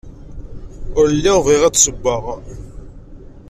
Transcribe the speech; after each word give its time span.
Ur 0.99 1.05
lliɣ 1.15 1.37
bɣiɣ 1.45 1.61
ad 1.63 1.71
d-ssewweɣ. 1.73 2.23